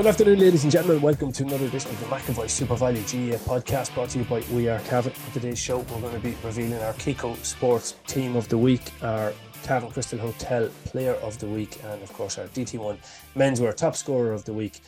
[0.00, 1.02] Good afternoon, ladies and gentlemen.
[1.02, 4.66] Welcome to another edition of the McAvoy SuperValu GA podcast brought to you by We
[4.66, 5.12] Are Cavan.
[5.26, 8.80] On today's show, we're going to be revealing our Cico Sports Team of the Week,
[9.02, 12.96] our Cavan Crystal Hotel Player of the Week, and of course, our DT1
[13.36, 14.80] Menswear Top Scorer of the Week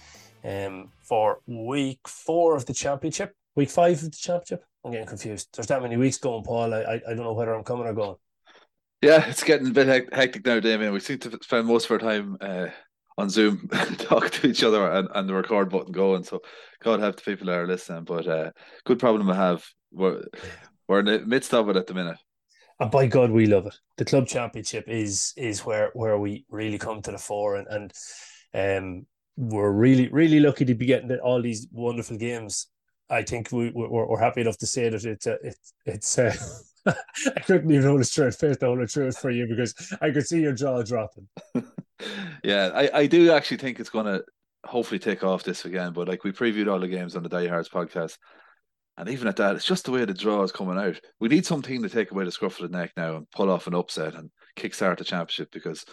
[0.44, 3.36] um, for week four of the championship.
[3.54, 4.64] Week five of the championship?
[4.82, 5.50] I'm getting confused.
[5.52, 6.72] There's that many weeks going, Paul.
[6.72, 8.16] I, I, I don't know whether I'm coming or going.
[9.02, 10.94] Yeah, it's getting a bit hectic now, Damien.
[10.94, 12.68] We seem to spend most of our time uh,
[13.18, 13.68] on Zoom
[13.98, 16.24] talk to each other and, and the record button going.
[16.24, 16.40] So
[16.82, 18.04] God help the people that are listening.
[18.04, 18.50] But uh,
[18.84, 19.64] good problem to have.
[19.90, 20.24] We're,
[20.88, 22.18] we're in the midst of it at the minute.
[22.80, 23.74] And by God, we love it.
[23.96, 27.92] The club championship is is where where we really come to the fore, and
[28.52, 32.66] and um, we're really really lucky to be getting all these wonderful games.
[33.08, 36.18] I think we we're, we're happy enough to say that it's a, it's it's.
[36.18, 36.34] Uh,
[36.86, 40.10] I couldn't even hold a straight face to hold a truth for you because I
[40.10, 41.28] could see your jaw dropping.
[42.44, 44.24] yeah, I, I do actually think it's going to
[44.64, 45.92] hopefully take off this again.
[45.92, 48.16] But like we previewed all the games on the Diehards podcast,
[48.96, 51.00] and even at that, it's just the way the draw is coming out.
[51.20, 53.50] We need some team to take away the scruff of the neck now and pull
[53.50, 55.84] off an upset and kickstart the championship because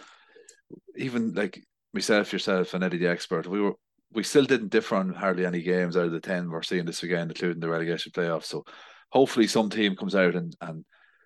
[0.96, 1.62] even like
[1.94, 3.74] myself, yourself, and Eddie the expert, we were
[4.12, 7.02] we still didn't differ on hardly any games out of the ten we're seeing this
[7.02, 8.46] weekend, including the relegation playoffs.
[8.46, 8.64] So
[9.10, 10.84] hopefully some team comes out and and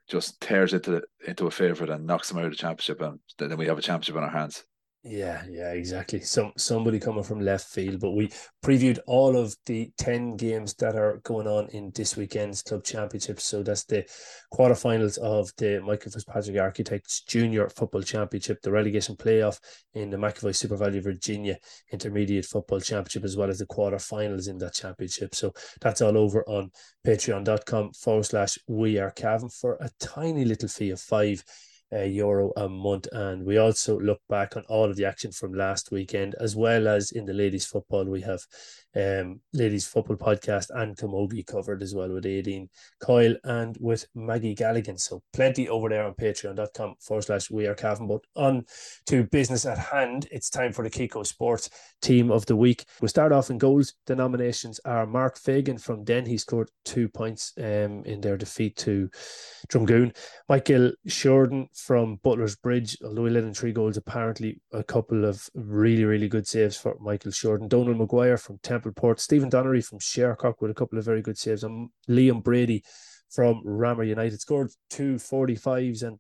[0.09, 3.19] just tears into the, into a favourite and knocks them out of the championship, and
[3.39, 4.65] then we have a championship in our hands.
[5.07, 6.21] Yeah, yeah, exactly.
[6.21, 8.31] Some somebody coming from left field, but we
[8.65, 13.39] previewed all of the ten games that are going on in this weekend's club championship.
[13.39, 14.07] So that's the
[14.51, 19.59] quarterfinals of the Michael Fitzpatrick Architects Junior Football Championship, the relegation playoff
[19.93, 21.59] in the McAvoy SuperValu Virginia
[21.93, 25.35] Intermediate Football Championship, as well as the quarterfinals in that championship.
[25.35, 26.71] So that's all over on
[27.07, 31.45] patreon.com forward slash we are Cavan for a tiny little fee of five
[31.93, 33.07] uh, euro a month.
[33.13, 36.89] And we also look back on all of the action from last weekend, as well
[36.89, 38.05] as in the ladies' football.
[38.05, 38.41] We have
[38.97, 42.69] um, ladies' football podcast and Camogie covered as well with Aideen
[43.01, 44.99] Coyle and with Maggie Galligan.
[44.99, 48.07] So plenty over there on patreon.com forward slash we are Cavan.
[48.07, 48.65] But on
[49.07, 51.71] to business at hand, it's time for the Cico Sports
[52.03, 52.85] Team of the Week.
[53.01, 53.95] We'll start off in goals.
[54.07, 56.27] The nominations are Mark Fagan from Denn.
[56.27, 59.11] He scored two points um, in their defeat to
[59.69, 60.15] Drumgoon.
[60.49, 65.49] Michael Shorten from Butler's Bridge, although he led in three goals, apparently a couple of
[65.55, 67.69] really, really good saves for Michael Shorten.
[67.69, 71.65] Donald Maguire from Templeport, Stephen Donnery from Shercock with a couple of very good saves,
[71.65, 72.85] and Liam Brady
[73.31, 76.19] from Ramor United scored two 45s and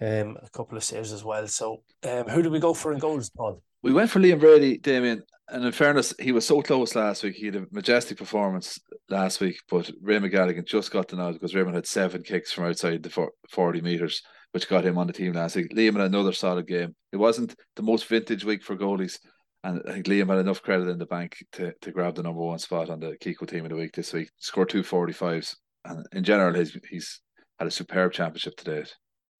[0.00, 1.46] um, a couple of saves as well.
[1.48, 3.62] So, um, who do we go for in goals, Paul?
[3.82, 7.34] We went for Liam Brady, Damien, and in fairness, he was so close last week.
[7.34, 11.54] He had a majestic performance last week, but Raymond Galligan just got the nod because
[11.54, 15.32] Raymond had seven kicks from outside the 40 metres, which got him on the team
[15.32, 15.74] last week.
[15.74, 16.94] Liam had another solid game.
[17.12, 19.18] It wasn't the most vintage week for goalies,
[19.64, 22.40] and I think Liam had enough credit in the bank to, to grab the number
[22.40, 24.30] one spot on the Cico team of the week this week.
[24.38, 27.20] Scored two 45s, and in general, he's, he's
[27.58, 28.94] had a superb championship to date.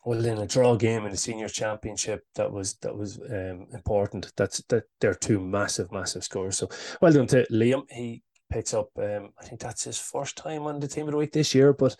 [0.04, 4.32] Well in a draw game in the senior championship that was that was um, important.
[4.36, 6.56] That's that they're two massive massive scores.
[6.56, 6.68] So
[7.00, 7.82] well done to liam.
[7.88, 11.16] He picks up um, i think that's his first time on the team of the
[11.16, 11.96] week this year but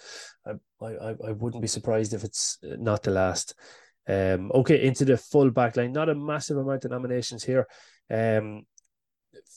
[0.46, 0.50] i
[0.84, 3.54] i, I wouldn't be surprised if it's not the last.
[4.08, 5.92] Um okay into the full back line.
[5.92, 7.66] Not a massive amount of nominations here
[8.10, 8.64] um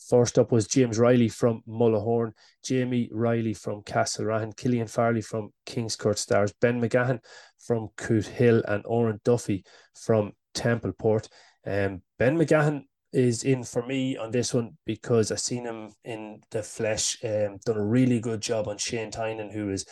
[0.10, 2.34] First up was James Riley from Mullahoran,
[2.64, 7.20] Jamie Riley from Castlerahan, Killian Farley from Kingscourt Stars, Ben McGahan
[7.58, 9.66] from Cootehill, and Oren Duffy
[9.96, 11.28] from Templeport.
[11.66, 12.84] Um, ben McGahan
[13.14, 17.58] is in for me on this one because I've seen him in the flesh, um,
[17.66, 19.86] done a really good job on Shane Tynan, who is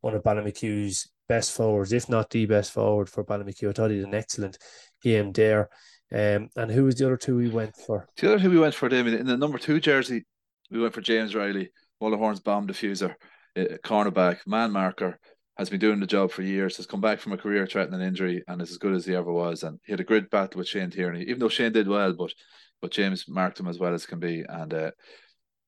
[0.00, 3.68] one of Ballymachugh's best forwards, if not the best forward for Ballymachugh.
[3.68, 4.58] I thought he did an excellent
[5.02, 5.68] game there.
[6.12, 8.08] Um, and who was the other two we went for?
[8.16, 10.24] The other two we went for, David, in the number two jersey,
[10.70, 11.70] we went for James Riley,
[12.02, 13.14] Mullahoran's bomb diffuser.
[13.56, 15.18] uh, cornerback, man marker,
[15.56, 18.42] has been doing the job for years, has come back from a career threatening injury
[18.48, 19.62] and is as good as he ever was.
[19.62, 22.32] And he had a great battle with Shane Tierney, even though Shane did well, but
[22.80, 24.42] but James marked him as well as can be.
[24.48, 24.90] And uh,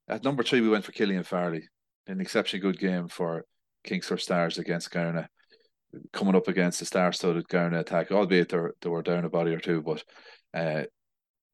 [0.09, 1.69] at number three, we went for Killian Farley,
[2.07, 3.45] an exceptionally good game for
[3.87, 5.29] Kingscourt Stars against Gowna,
[6.13, 9.53] coming up against the star-studded Gowna attack, albeit they were, they were down a body
[9.53, 10.03] or two, but
[10.55, 10.85] uh,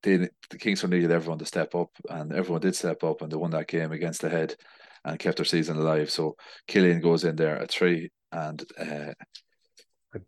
[0.03, 3.37] they, the Kingscourt needed everyone to step up, and everyone did step up, and they
[3.37, 4.55] won that game against the head
[5.05, 6.11] and kept their season alive.
[6.11, 6.37] So
[6.67, 9.13] Killian goes in there at three, and uh,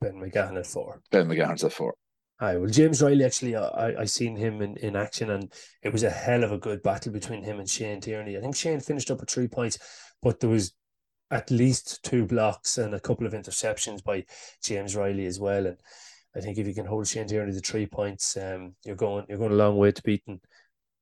[0.01, 1.01] Ben McGahan at four.
[1.11, 1.95] Ben McGahan's at four.
[2.41, 5.53] Hi, well, James Riley actually, uh, I I seen him in, in action, and
[5.83, 8.37] it was a hell of a good battle between him and Shane Tierney.
[8.37, 9.79] I think Shane finished up at three points,
[10.23, 10.73] but there was
[11.31, 14.25] at least two blocks and a couple of interceptions by
[14.63, 15.67] James Riley as well.
[15.67, 15.79] And
[16.35, 19.39] I think if you can hold Shane Tierney to three points, um, you're going you're
[19.39, 20.41] going a long way to beating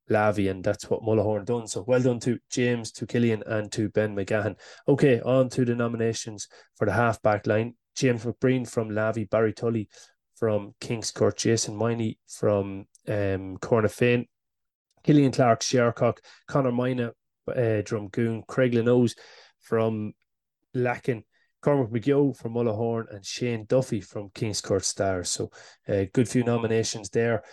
[0.09, 1.67] Lavey, and that's what Mullahoran done.
[1.67, 4.55] So well done to James, to Killian, and to Ben McGahan.
[4.87, 7.75] Okay, on to the nominations for the half back line.
[7.95, 9.89] James McBreen from Lavey, Barry Tully
[10.35, 14.25] from Kingscourt, Jason Miney from um, Cornafean,
[15.03, 17.09] Killian Clark, Shercock, Connor Mina,
[17.47, 19.15] uh, Drumgoon, Craig Lenoes
[19.59, 20.13] from
[20.75, 21.23] Lacken,
[21.61, 25.31] Cormac McGill from Mullahoran, and Shane Duffy from Kingscourt Stars.
[25.31, 25.51] So,
[25.87, 27.43] a uh, good few nominations there.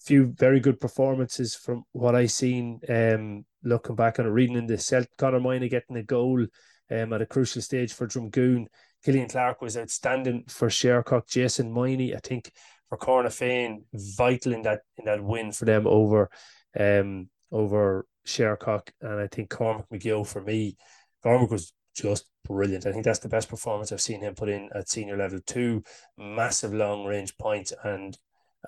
[0.00, 2.80] Few very good performances from what I seen.
[2.88, 6.46] Um, looking back on it, reading in the Celt, Connor Mina getting a goal
[6.90, 8.66] um, at a crucial stage for Drumgoon.
[9.04, 11.28] Killian Clark was outstanding for Shercock.
[11.28, 12.50] Jason Miney, I think,
[12.88, 16.30] for Cornafean, vital in that in that win for them over
[16.78, 18.88] um over Shercock.
[19.00, 20.76] And I think Cormac McGill for me,
[21.22, 22.86] Cormac was just brilliant.
[22.86, 25.40] I think that's the best performance I've seen him put in at senior level.
[25.46, 25.82] Two
[26.16, 28.16] massive long range points and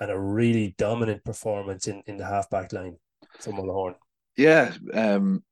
[0.01, 2.97] and a really dominant performance in, in the half back line
[3.41, 3.97] from Mullahoran.
[4.37, 5.43] Yeah, um,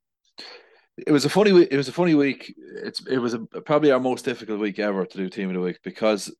[0.96, 1.69] it was a funny week.
[1.70, 2.55] It was a funny week.
[2.82, 5.61] It's it was a, probably our most difficult week ever to do team of the
[5.61, 6.34] week because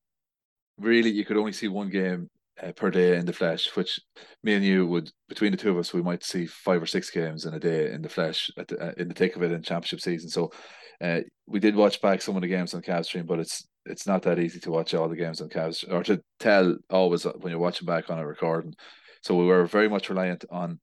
[0.79, 2.31] really you could only see one game
[2.63, 4.01] uh, per day in the flesh, which
[4.43, 7.11] me and you would between the two of us we might see five or six
[7.11, 9.63] games in a day in the flesh the, uh, in the thick of it in
[9.63, 10.31] championship season.
[10.31, 10.53] So
[11.01, 14.07] uh, we did watch back some of the games on Cav stream, but it's it's
[14.07, 17.51] not that easy to watch all the games on Cavs or to tell always when
[17.51, 18.75] you're watching back on a recording.
[19.23, 20.81] So we were very much reliant on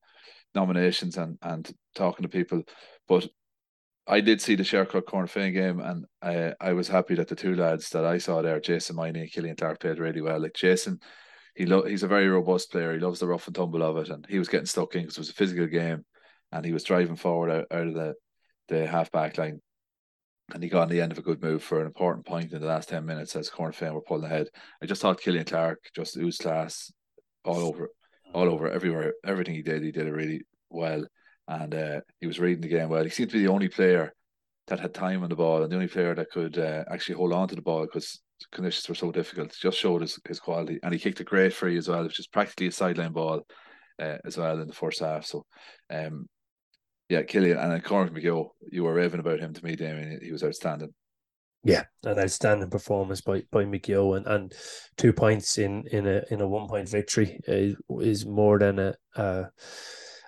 [0.55, 2.63] nominations and and talking to people,
[3.07, 3.27] but
[4.05, 7.55] I did see the Shercock Cornafean game, and I I was happy that the two
[7.55, 10.39] lads that I saw there, Jason Miney and Killian Clark, played really well.
[10.39, 10.99] Like Jason,
[11.55, 12.93] he lo- he's a very robust player.
[12.93, 15.17] He loves the rough and tumble of it, and he was getting stuck in because
[15.17, 16.03] it was a physical game,
[16.51, 18.13] and he was driving forward out, out of the
[18.67, 19.61] the half back line,
[20.53, 22.59] and he got on the end of a good move for an important point in
[22.61, 24.47] the last ten minutes as Cornafean were pulling ahead.
[24.81, 26.91] I just thought Killian Clark just oozed class
[27.45, 27.89] all over,
[28.33, 29.13] all over everywhere.
[29.25, 31.05] Everything he did, he did it really well
[31.47, 33.03] and uh, he was reading the game well.
[33.03, 34.13] He seemed to be the only player
[34.67, 37.33] that had time on the ball and the only player that could uh, actually hold
[37.33, 39.53] on to the ball because conditions were so difficult.
[39.59, 42.27] Just showed his, his quality, and he kicked a great free as well, which is
[42.27, 43.41] practically a sideline ball
[43.99, 45.25] uh, as well in the first half.
[45.25, 45.45] So,
[45.89, 46.27] um,
[47.13, 50.19] yeah, Killian and then Cormac McGill, you were raving about him to me, Damien.
[50.21, 50.93] He was outstanding.
[51.63, 54.53] Yeah, an outstanding performance by by McGill and, and
[54.97, 58.95] two points in in a in a one point victory is, is more than a,
[59.15, 59.45] a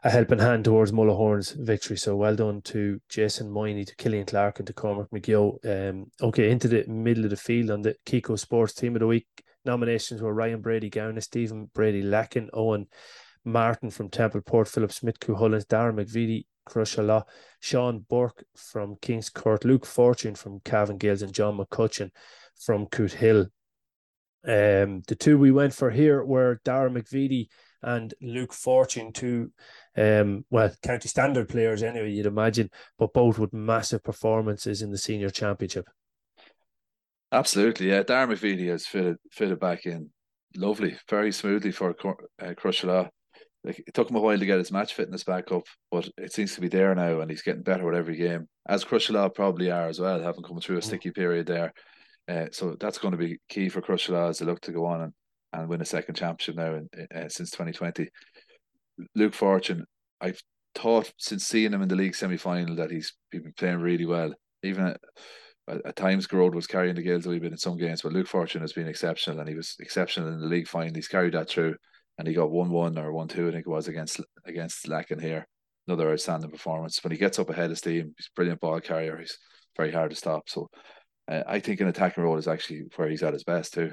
[0.03, 1.97] a helping hand towards Mullahoran's victory.
[1.97, 5.57] So well done to Jason Moyney, to Killian Clark, and to Cormac McGill.
[5.65, 9.07] Um, okay, into the middle of the field on the Cico Sports Team of the
[9.07, 9.27] Week
[9.65, 12.85] nominations were Ryan Brady Gowna, Stephen Brady Lacken, Owen
[13.43, 17.23] Martin from Templeport, Philip Smith, Cuchulains, Darren McVeety, Crosserlough,
[17.59, 22.11] Sean Burke from Kingscourt, Luke Fortune from Cavan Gaels, and John McCutcheon
[22.59, 23.49] from Cootehill.
[24.47, 27.47] Um, the two we went for here were Darren McVeety
[27.81, 29.51] and Luke Fortune, two
[29.97, 34.97] um, well, county standard players anyway, you'd imagine, but both with massive performances in the
[34.97, 35.87] senior championship.
[37.31, 38.03] Absolutely, yeah.
[38.03, 40.09] Darren McVeety has fitted fitted back in
[40.55, 41.95] lovely, very smoothly for
[42.39, 43.09] uh.
[43.65, 46.31] Like, it took him a while to get his match fitness back up, but it
[46.31, 48.47] seems to be there now, and he's getting better with every game.
[48.67, 50.83] As Crosserlough probably are as well, having come through a mm.
[50.83, 51.73] sticky period there.
[52.27, 55.01] Uh, so that's going to be key for Crosserlough as they look to go on
[55.01, 55.13] and,
[55.53, 58.07] and win a second championship now in, uh, since 2020.
[59.15, 59.85] Luke Fortune,
[60.21, 60.39] I've
[60.75, 64.33] thought since seeing him in the league semi final that he's been playing really well.
[64.63, 65.01] Even at,
[65.67, 68.27] at times, Gearóid was carrying the Gaels a wee bit in some games, but Luke
[68.27, 70.93] Fortune has been exceptional, and he was exceptional in the league final.
[70.93, 71.75] He's carried that through,
[72.17, 75.21] and he got one one or one two, I think it was against against Lacken
[75.21, 75.47] here.
[75.87, 77.03] Another outstanding performance.
[77.03, 79.17] When he gets up ahead of steam, he's a brilliant ball carrier.
[79.17, 79.37] He's
[79.77, 80.49] very hard to stop.
[80.49, 80.67] So
[81.27, 83.91] uh, I think an attacking role is actually where he's at his best too.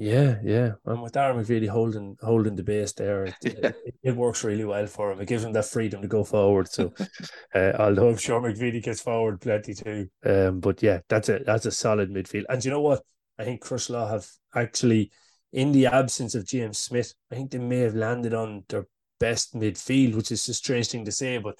[0.00, 0.72] Yeah, yeah.
[0.86, 3.72] And with Darren McVeely holding holding the base there, it, Yeah.
[3.84, 5.20] it, it works really well for him.
[5.20, 6.68] It gives him that freedom to go forward.
[6.68, 6.92] So,
[7.54, 11.66] uh, although I'm sure McVeely gets forward plenty too, um, but yeah, that's a that's
[11.66, 12.44] a solid midfield.
[12.48, 13.02] And you know what?
[13.40, 15.10] I think Crosserlough have actually,
[15.52, 18.86] in the absence of James Smith, I think they may have landed on their
[19.18, 21.56] best midfield, which is a strange thing to say, but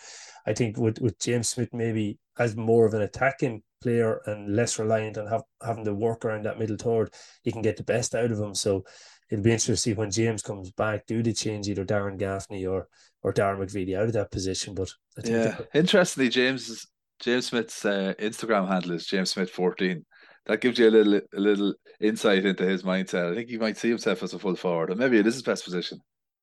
[0.47, 4.79] I think with with James Smith maybe as more of an attacking player and less
[4.79, 7.13] reliant on have, having to work around that middle third,
[7.45, 8.55] you can get the best out of him.
[8.55, 8.85] So
[9.31, 12.67] it'll be interesting to see when James comes back, do they change either Darren Gaffney
[12.67, 12.89] or
[13.23, 14.75] or Darren McVeely out of that position?
[14.75, 16.87] But I think yeah, interestingly, James
[17.21, 20.05] James Smith's uh, Instagram handle is James Smith fourteen.
[20.49, 23.31] That gives you a little a little insight into his mindset.
[23.31, 25.43] I think he might see himself as a full forward, or maybe it is his
[25.43, 26.01] best position.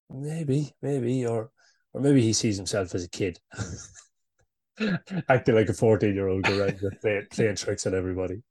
[0.09, 1.49] Maybe, maybe, or
[1.93, 3.39] or maybe he sees himself as a kid.
[5.29, 8.41] acting like a 14 year old around playing, playing tricks on everybody.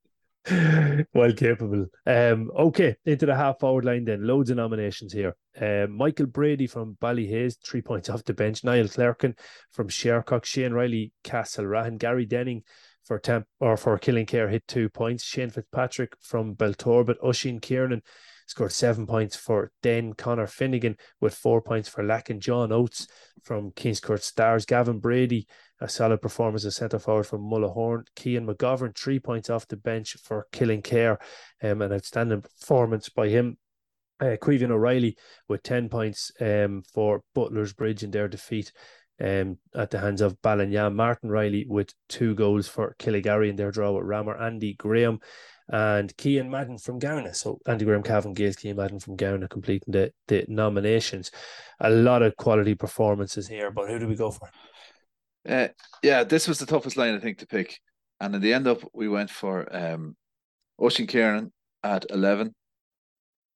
[1.14, 1.87] well capable.
[2.06, 4.26] Um, okay, into the half forward line then.
[4.26, 5.37] Loads of nominations here.
[5.58, 8.62] Uh, Michael Brady from Ballyhaise, three points off the bench.
[8.62, 9.38] Niall Clerkin
[9.73, 10.44] from Shercock.
[10.44, 11.99] Shane Riley, Castlerahan.
[11.99, 12.62] Gary Denning
[13.04, 15.25] for temp or for Killinkere hit two points.
[15.25, 17.20] Shane Fitzpatrick from Belturbet.
[17.20, 18.02] Oisín Kiernan
[18.46, 23.06] scored seven points for Denn Connor Finnegan with four points for Lacken John Oates
[23.42, 24.66] from Kingscourt Stars.
[24.66, 25.46] Gavin Brady
[25.80, 28.06] a solid performance as centre forward from Mullahoran.
[28.16, 31.18] Kean McGovern, three points off the bench for Killinkere,
[31.62, 33.58] um, an outstanding performance by him.
[34.20, 35.16] Uh, Caoimhín O'Reilly
[35.49, 38.73] with 10 points um, for Butler's Bridge in their defeat
[39.21, 40.94] um, at the hands of Ballinagh.
[40.94, 44.40] Martin Riley with two goals for Killygarry in their draw with Ramor.
[44.40, 45.21] Andy Graham
[45.68, 47.35] and Kean Madden from Gowna.
[47.35, 51.30] So Andy Graham, Cavan Gaels, Kean Madden from Gowna completing the, the nominations.
[51.80, 54.49] A lot of quality performances here, but who do we go for?
[55.49, 55.68] Uh,
[56.02, 57.78] yeah, this was the toughest line I think to pick,
[58.21, 60.16] and in the end up we went for um,
[60.80, 61.52] Oisín Kiernan
[61.83, 62.54] at eleven,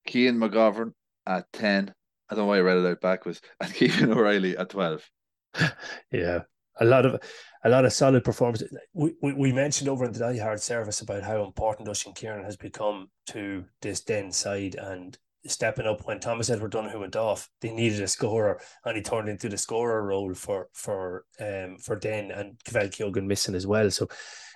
[0.07, 0.93] Kean McGovern
[1.27, 1.93] at ten.
[2.29, 5.09] I don't know why I read it out backwards, and Keegan O'Reilly at twelve.
[6.13, 6.41] yeah,
[6.81, 7.21] a lot of
[7.65, 8.73] a lot of solid performances.
[8.93, 12.45] We, we, we mentioned over in the Die Hard service about how important Oisín Kieran
[12.45, 17.49] has become to this Denn side, and stepping up when Thomas Edward Donoghue went off.
[17.61, 21.97] They needed a scorer, and he turned into the scorer role for for um for
[21.97, 23.91] Denn and Cavell Keoghan missing as well.
[23.91, 24.09] So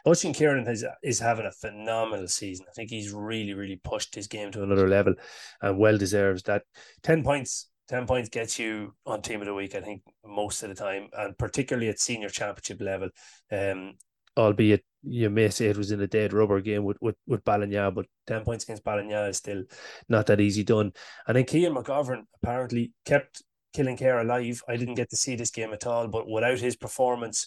[0.06, 2.66] Oisín Kieran has is having a phenomenal season.
[2.68, 5.14] I think he's really really pushed his game to another level,
[5.60, 6.62] and well deserves that.
[7.02, 7.68] Ten points.
[7.92, 11.10] 10 points gets you on team of the week, I think, most of the time,
[11.12, 13.10] and particularly at senior championship level.
[13.50, 13.98] Um,
[14.34, 17.94] albeit you may say it was in a dead rubber game with with, with Ballinagh,
[17.94, 19.64] but 10 points against Ballinagh is still
[20.08, 20.92] not that easy done.
[21.26, 23.42] And then Kean McGovern apparently kept
[23.76, 24.62] Killinkere alive.
[24.66, 27.46] I didn't get to see this game at all, but without his performance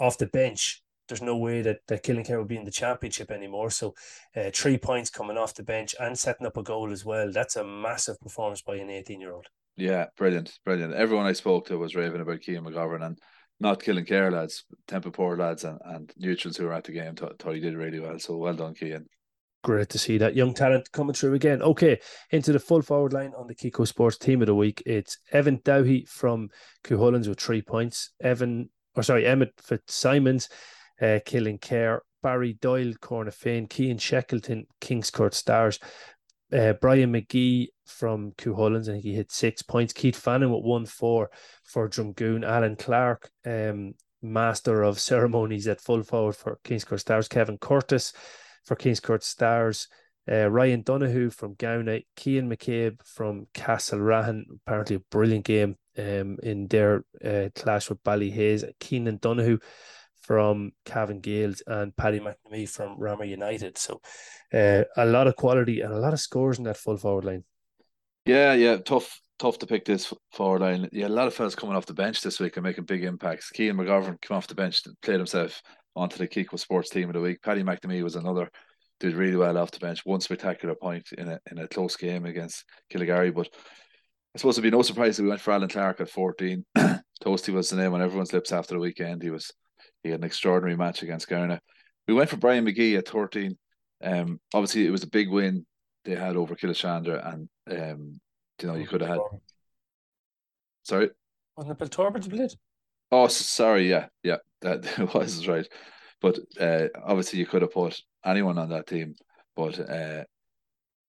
[0.00, 3.70] off the bench, there's no way that, that Killinkere would be in the championship anymore.
[3.70, 3.94] So,
[4.34, 7.30] uh, three points coming off the bench and setting up a goal as well.
[7.30, 9.46] That's a massive performance by an 18 year old.
[9.76, 10.94] Yeah, brilliant, brilliant.
[10.94, 13.18] Everyone I spoke to was raving about Kean McGovern, and
[13.60, 17.54] not Killinkere lads, Templeport lads, and, and neutrals who were at the game thought, thought
[17.54, 18.18] he did really well.
[18.18, 19.06] So well done, Kean.
[19.62, 21.60] Great to see that young talent coming through again.
[21.60, 21.98] Okay,
[22.30, 24.82] into the full forward line on the Cico Sports team of the week.
[24.86, 26.48] It's Evan Dowhy from
[26.84, 28.12] Cuchulains with three points.
[28.22, 30.48] Evan, or sorry, Emmett Fitzsimons,
[31.00, 32.00] uh, Killinkere.
[32.22, 35.78] Barry Doyle, Cornafean, Kean Shackleton, Kingscourt Stars,
[36.52, 39.92] uh, Brian McGee from Cuchulains, I think he hit six points.
[39.92, 41.30] Keith Fannin with one four
[41.64, 42.44] for Drumgoon.
[42.44, 47.28] Alan Clark, um, master of ceremonies at full forward for Kingscourt Stars.
[47.28, 48.12] Kevin Curtis
[48.64, 49.88] for Kingscourt Stars.
[50.30, 56.66] Uh, Ryan Donoghue from Gowna, Kean McCabe from Castlerahan, Apparently, a brilliant game um, in
[56.66, 58.68] their uh, clash with Ballyhaise.
[58.80, 59.58] Keenan Donoghue
[60.26, 63.78] from Cavan Gaels and Paddy McNamee from Ramor United.
[63.78, 64.00] So
[64.52, 67.44] uh, a lot of quality and a lot of scores in that full forward line.
[68.24, 70.88] Yeah, yeah, tough, tough to pick this forward line.
[70.92, 73.50] Yeah, a lot of fellas coming off the bench this week and making big impacts.
[73.50, 75.62] Kean McGovern came off the bench, played himself
[75.94, 77.40] onto the Cico Sports team of the week.
[77.40, 78.50] Paddy McNamee was another,
[78.98, 80.00] did really well off the bench.
[80.04, 83.48] One spectacular point in a in a close game against Killygarry, but
[84.34, 86.64] I suppose it'd be no surprise that we went for Alan Clark at 14.
[87.24, 89.22] Toasty was the name on everyone's lips after the weekend.
[89.22, 89.52] He was
[90.06, 91.60] he had an extraordinary match against Gowna.
[92.08, 93.56] We went for Brian McGee at 13.
[94.02, 95.66] Um, obviously, it was a big win
[96.04, 98.20] they had over Killeshandra, and um,
[98.60, 99.20] you know, you could have had.
[100.84, 101.10] Sorry,
[101.56, 102.52] wasn't it Belturbet played?
[103.10, 105.66] Oh, sorry, yeah, yeah, that was right.
[106.20, 109.14] But uh, obviously, you could have put anyone on that team,
[109.54, 110.24] but uh,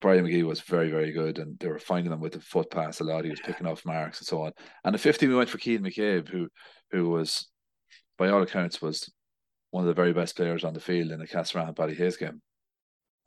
[0.02, 3.00] Brian McGee was very, very good, and they were finding them with the foot pass
[3.00, 3.24] a lot.
[3.24, 4.52] He was picking off marks and so on.
[4.84, 6.48] And the 15, we went for Keane McCabe, who
[6.92, 7.48] who was
[8.18, 9.12] by all accounts, was
[9.72, 12.42] one of the very best players on the field in the Castlerahan Ballyhaise game.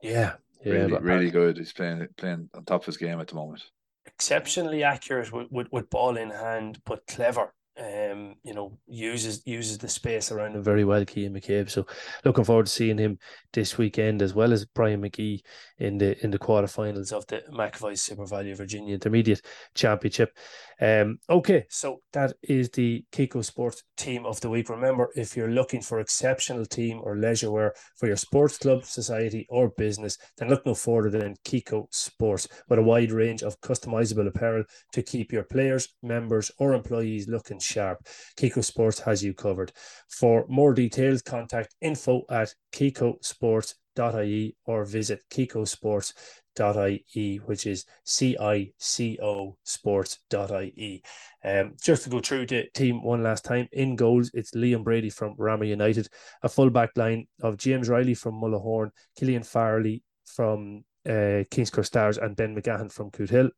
[0.03, 1.59] Yeah, Yeah, really, but, really good.
[1.59, 3.65] He's playing playing on top of his game at the moment.
[4.07, 9.79] Exceptionally accurate with, with, with ball in hand, but clever um, you know, uses uses
[9.79, 11.71] the space around him very well, Cian McCabe.
[11.71, 11.87] So
[12.25, 13.19] looking forward to seeing him
[13.53, 15.41] this weekend as well as Brian McGee
[15.79, 19.41] in the in the quarterfinals of the McAvoy SuperValu Virginia Intermediate
[19.75, 20.37] Championship.
[20.81, 24.69] Um, okay, so that is the Cico Sports Team of the Week.
[24.69, 29.47] Remember, if you're looking for exceptional team or leisure wear for your sports club, society,
[29.49, 34.27] or business, then look no further than Cico Sports with a wide range of customizable
[34.27, 38.07] apparel to keep your players, members, or employees looking sharp.
[38.39, 39.73] Cico Sports has you covered.
[40.09, 49.19] For more details, contact info at cicosports.ie or visit cicosports.ie, which is C I C
[49.23, 51.03] O sports.ie.
[51.45, 55.11] Um, just to go through the team one last time in goals, it's Liam Brady
[55.11, 56.09] from Ramor United,
[56.43, 62.19] a full back line of James Riley from Mullahoran, Killian Farley from uh, Kingscourt Stars,
[62.19, 63.51] and Ben McGahan from Cootehill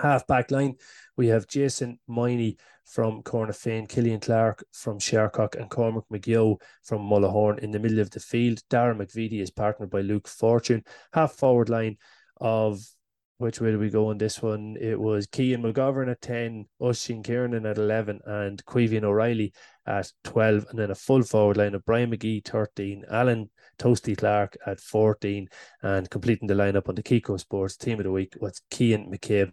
[0.00, 0.76] half back line,
[1.16, 7.60] we have Jason Miney from Cornafean, Killian Clark from Shercock, and Cormac McGill from Mullahoran
[7.60, 8.62] in the middle of the field.
[8.68, 10.82] Darren McVeety is partnered by Luke Fortune.
[11.12, 11.98] Half forward line
[12.40, 12.80] of
[13.40, 14.76] which way do we go on this one?
[14.78, 19.54] It was Kean McGovern at 10, Oisin Kiernan at 11, and Caoimhín O'Reilly
[19.86, 20.66] at 12.
[20.68, 25.48] And then a full forward line of Brian McGee, 13, Alan Toasty Clark at 14,
[25.82, 29.52] and completing the lineup on the Cico Sports Team of the Week was Cian McCabe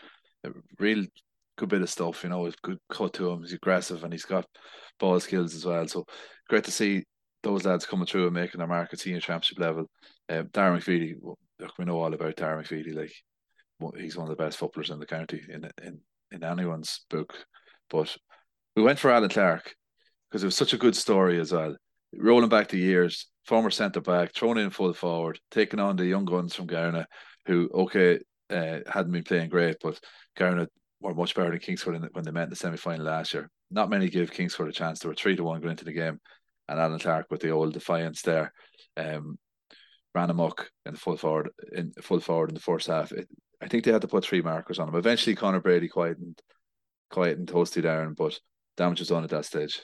[0.44, 1.06] A real
[1.58, 2.52] good bit of stuff, you know.
[2.64, 3.42] Good cut to him.
[3.42, 4.46] He's aggressive and he's got
[5.00, 5.88] ball skills as well.
[5.88, 6.06] So
[6.50, 7.04] great to see
[7.44, 9.90] those lads coming through and making their mark at senior championship level.
[10.30, 12.96] Um, Darren McVeety, look, we know all about Darren McVeety.
[12.96, 13.14] Like
[14.00, 16.00] he's one of the best footballers in the county in in
[16.32, 17.34] in anyone's book.
[17.90, 18.16] But
[18.76, 19.74] we went for Alan Clark
[20.30, 21.76] because it was such a good story as well.
[22.16, 26.26] Rolling back the years, former centre back, thrown in full forward, taking on the young
[26.26, 27.06] guns from Gowna,
[27.46, 28.20] who okay
[28.50, 30.00] uh, hadn't been playing great, but
[30.38, 30.68] Gowna
[31.02, 33.50] were much better than Kingscourt when they met in the semi final last year.
[33.70, 35.00] Not many give Kingscourt a chance.
[35.00, 36.20] They were three to one going into the game,
[36.68, 38.54] and Alan Clark with the old defiance there,
[38.96, 39.38] um,
[40.14, 43.12] ran amok in the full forward in full forward in the first half.
[43.12, 43.28] It,
[43.62, 44.96] I think they had to put three markers on him.
[44.96, 46.40] Eventually, Connor Brady quietened,
[47.10, 48.40] quietened Toasty down, but
[48.76, 49.82] damage was done at that stage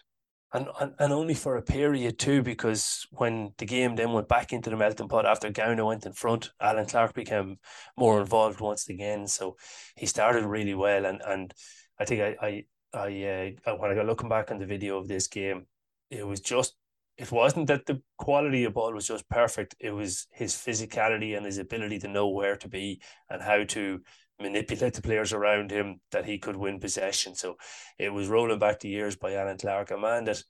[0.53, 4.53] and, and and only for a period too, because when the game then went back
[4.53, 7.57] into the melting pot after Gowna went in front, Alan Clark became
[7.97, 9.27] more involved once again.
[9.27, 9.57] So
[9.95, 11.53] he started really well, and and
[11.99, 15.07] I think I I I uh, when I got looking back on the video of
[15.07, 15.65] this game,
[16.09, 16.75] it was just
[17.17, 19.75] it wasn't that the quality of ball was just perfect.
[19.79, 24.01] It was his physicality and his ability to know where to be and how to
[24.39, 27.35] manipulate the players around him that he could win possession.
[27.35, 27.57] So
[27.99, 30.43] it was rolling back the years by Alan Clark, a man that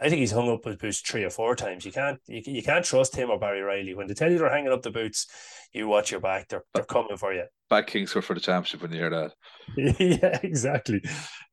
[0.00, 1.84] I think he's hung up his boots three or four times.
[1.84, 3.94] You can't you, you can't trust him or Barry Riley.
[3.94, 5.26] When they tell you they're hanging up the boots,
[5.72, 6.48] you watch your back.
[6.48, 7.44] They're they're coming for you.
[7.68, 9.32] Back Kingscourt for the championship when you hear that.
[10.00, 11.02] yeah, exactly,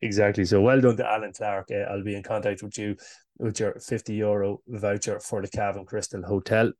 [0.02, 0.46] exactly.
[0.46, 1.68] So well done to Alan Clark.
[1.72, 2.96] Uh, I'll be in contact with you
[3.38, 6.72] with your fifty euro voucher for the Cavan Crystal Hotel.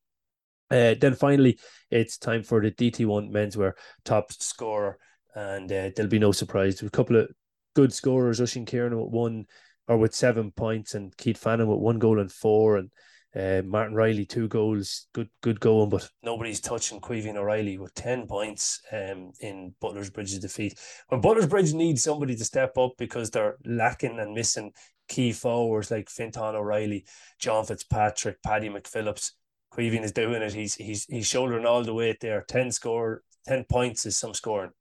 [0.70, 1.60] Uh, then finally,
[1.92, 3.72] it's time for the DT1 menswear
[4.04, 4.98] top scorer,
[5.34, 6.82] and uh, there'll be no surprise.
[6.82, 7.30] A couple of
[7.74, 9.46] good scorers, Oisín Kieran with one
[9.88, 12.90] or with seven points, and Keith Fannin with one goal and four, and
[13.36, 18.26] uh, Martin Riley two goals, good good going, but nobody's touching Caoimhín O'Reilly with ten
[18.28, 20.80] points um, in Butler's Bridge's defeat.
[21.10, 24.72] When Butler's Bridge needs somebody to step up because they're lacking and missing
[25.08, 27.06] key forwards like Fintan O'Reilly,
[27.40, 29.32] John Fitzpatrick, Paddy McPhillips
[29.74, 30.54] Caoimhín is doing it.
[30.54, 32.44] He's he's he's shouldering all the weight there.
[32.48, 34.72] Ten score, ten points is some scoring.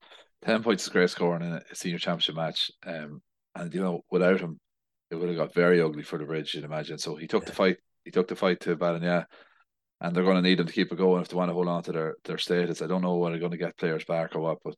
[0.44, 2.70] Ten points is great scoring in a senior championship match.
[2.86, 3.20] Um,
[3.54, 4.60] and you know, without him,
[5.10, 6.54] it would have got very ugly for the bridge.
[6.54, 6.98] You'd imagine.
[6.98, 7.50] So he took yeah.
[7.50, 7.76] the fight.
[8.04, 9.26] He took the fight to Ballinagh,
[10.00, 11.68] and they're going to need him to keep it going if they want to hold
[11.68, 12.82] on to their their status.
[12.82, 14.74] I don't know when they're going to get players back or what, but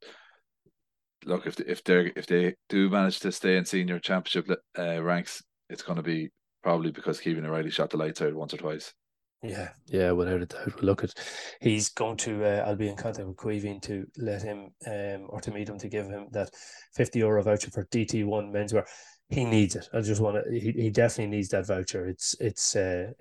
[1.24, 5.02] look if they, if they if they do manage to stay in senior championship uh,
[5.02, 6.30] ranks, it's going to be
[6.62, 8.92] probably because Kevin O'Reilly shot the lights out once or twice.
[9.42, 10.82] Yeah, yeah, without a doubt.
[10.82, 11.14] Look at
[11.60, 12.44] he's going to.
[12.44, 15.78] Uh, I'll be in contact with Caoimhín to let him um or to meet him
[15.78, 16.50] to give him that
[16.94, 18.84] fifty euro voucher for DT one menswear
[19.30, 19.90] he needs it.
[19.92, 20.50] I just want to.
[20.50, 22.06] He, he definitely needs that voucher.
[22.06, 23.12] It's it's uh,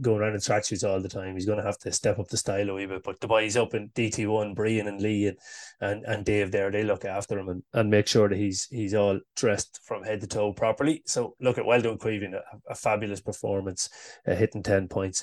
[0.00, 1.34] going around in tracksuits all the time.
[1.34, 3.02] He's going to have to step up the style a wee bit.
[3.02, 5.36] But the boys up in DT one, Brian and Lee and,
[5.82, 8.94] and and Dave there, they look after him and, and make sure that he's he's
[8.94, 11.02] all dressed from head to toe properly.
[11.04, 13.90] So look at well done, Caoimhín, a, a fabulous performance,
[14.26, 15.22] uh, hitting ten points.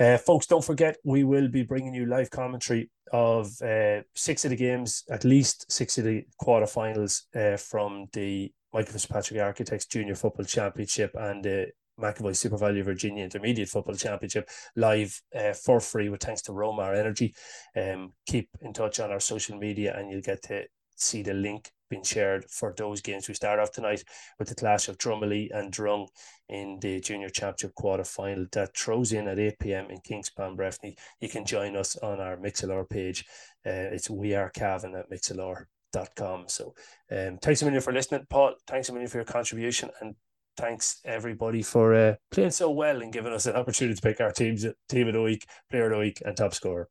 [0.00, 4.50] Uh, folks, don't forget we will be bringing you live commentary of uh, six of
[4.50, 10.16] the games, at least six of the quarterfinals uh, from the Michael Fitzpatrick Architects Junior
[10.16, 11.68] Football Championship and the
[12.00, 17.32] McAvoy SuperValu Virginia Intermediate Football Championship live uh, for free with thanks to Romar Energy.
[17.76, 20.64] Um, keep in touch on our social media and you'll get to
[20.96, 23.28] see the link being shared for those games.
[23.28, 24.02] We start off tonight
[24.40, 26.08] with the clash of Drummondley and Drung
[26.48, 29.86] in the Junior Championship quarter final that throws in at 8 p.m.
[29.88, 30.96] in Kingspan Breffni.
[31.20, 33.24] You can join us on our Mixlr page.
[33.64, 35.66] Uh, it's We Are Cavan at Mixlr
[36.14, 36.44] com.
[36.48, 36.74] So
[37.10, 38.54] um, thanks a million for listening, Paul.
[38.66, 40.14] Thanks a million for your contribution, and
[40.56, 44.32] thanks everybody for uh, playing so well and giving us an opportunity to pick our
[44.32, 46.88] teams team of the week, player of the week, and top scorer.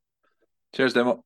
[0.74, 1.22] Cheers, Demo.